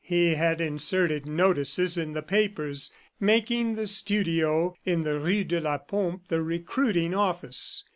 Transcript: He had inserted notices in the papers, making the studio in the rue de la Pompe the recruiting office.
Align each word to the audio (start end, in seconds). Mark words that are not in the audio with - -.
He 0.03 0.33
had 0.33 0.59
inserted 0.61 1.27
notices 1.27 1.95
in 1.95 2.13
the 2.13 2.23
papers, 2.23 2.91
making 3.19 3.75
the 3.75 3.85
studio 3.85 4.75
in 4.83 5.03
the 5.03 5.19
rue 5.19 5.43
de 5.43 5.59
la 5.61 5.77
Pompe 5.77 6.25
the 6.27 6.41
recruiting 6.41 7.13
office. 7.13 7.83